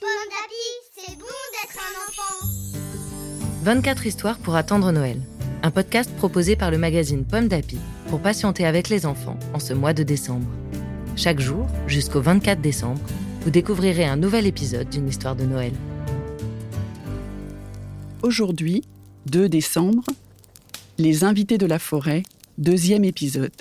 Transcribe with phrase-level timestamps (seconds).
[0.00, 2.46] Bon d'appli, c'est bon d'être un enfant.
[3.62, 5.20] 24 histoires pour attendre Noël.
[5.64, 9.72] Un podcast proposé par le magazine Pomme d'Api pour patienter avec les enfants en ce
[9.72, 10.46] mois de décembre.
[11.16, 13.00] Chaque jour, jusqu'au 24 décembre,
[13.40, 15.72] vous découvrirez un nouvel épisode d'une histoire de Noël.
[18.22, 18.84] Aujourd'hui,
[19.26, 20.04] 2 décembre,
[20.98, 22.22] Les invités de la forêt,
[22.58, 23.52] deuxième épisode.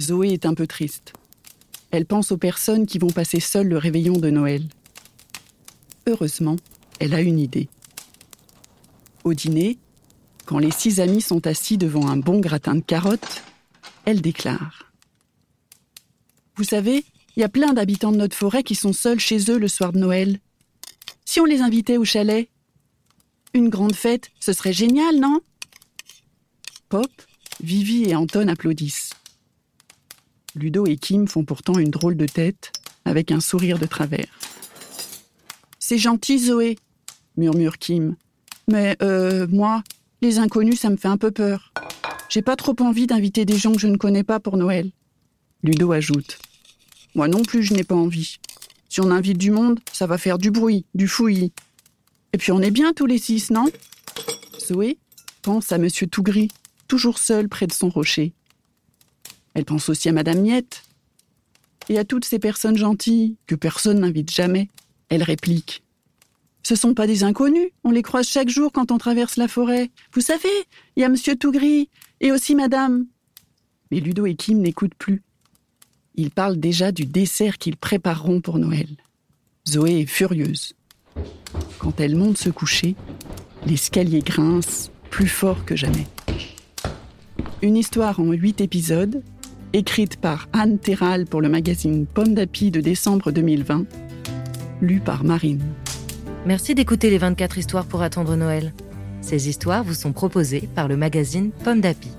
[0.00, 1.12] Zoé est un peu triste.
[1.90, 4.64] Elle pense aux personnes qui vont passer seules le réveillon de Noël.
[6.06, 6.56] Heureusement,
[7.00, 7.68] elle a une idée.
[9.22, 9.78] Au dîner,
[10.46, 13.42] quand les six amis sont assis devant un bon gratin de carottes,
[14.06, 14.92] elle déclare
[16.56, 17.04] Vous savez,
[17.36, 19.92] il y a plein d'habitants de notre forêt qui sont seuls chez eux le soir
[19.92, 20.40] de Noël.
[21.24, 22.48] Si on les invitait au chalet,
[23.52, 25.40] une grande fête, ce serait génial, non?
[26.88, 27.10] Pop,
[27.62, 29.10] Vivi et Anton applaudissent.
[30.54, 32.72] Ludo et Kim font pourtant une drôle de tête,
[33.04, 34.38] avec un sourire de travers.
[35.78, 36.78] C'est gentil, Zoé,
[37.36, 38.16] murmure Kim.
[38.68, 39.82] Mais, euh, moi,
[40.22, 41.72] les inconnus, ça me fait un peu peur.
[42.28, 44.90] J'ai pas trop envie d'inviter des gens que je ne connais pas pour Noël.
[45.62, 46.38] Ludo ajoute.
[47.14, 48.38] Moi non plus, je n'ai pas envie.
[48.88, 51.52] Si on invite du monde, ça va faire du bruit, du fouillis.
[52.32, 53.66] Et puis on est bien tous les six, non?
[54.60, 54.98] Zoé
[55.42, 56.48] pense à Monsieur Tougris,
[56.94, 58.34] toujours seul près de son rocher.
[59.54, 60.84] Elle pense aussi à Madame Miette
[61.88, 64.68] et à toutes ces personnes gentilles que personne n'invite jamais.
[65.08, 65.82] Elle réplique.
[66.62, 69.90] Ce sont pas des inconnus, on les croise chaque jour quand on traverse la forêt.
[70.12, 70.48] Vous savez,
[70.94, 71.88] il y a Monsieur Tougris
[72.20, 73.06] et aussi Madame.
[73.90, 75.24] Mais Ludo et Kim n'écoutent plus.
[76.14, 78.86] Ils parlent déjà du dessert qu'ils prépareront pour Noël.
[79.68, 80.74] Zoé est furieuse.
[81.80, 82.94] Quand elle monte se coucher,
[83.66, 86.06] l'escalier grince plus fort que jamais.
[87.64, 89.22] Une histoire en huit épisodes,
[89.72, 93.86] écrite par Anne Terral pour le magazine Pomme d'Api de décembre 2020,
[94.82, 95.64] lue par Marine.
[96.44, 98.74] Merci d'écouter les 24 histoires pour attendre Noël.
[99.22, 102.10] Ces histoires vous sont proposées par le magazine Pomme d'Api.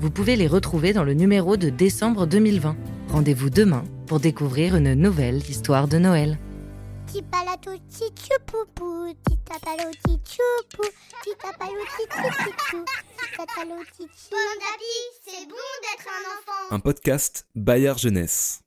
[0.00, 2.74] Vous pouvez les retrouver dans le numéro de décembre 2020.
[3.10, 6.36] Rendez-vous demain pour découvrir une nouvelle histoire de Noël.
[7.12, 10.84] Tipalato tichupupu, titapalo tichupu,
[11.24, 12.84] titapalo tichupu,
[13.18, 14.30] titapalo tichupu.
[14.30, 16.74] Bon d'appli, c'est bon d'être un enfant.
[16.74, 18.60] Un podcast Bayard Jeunesse.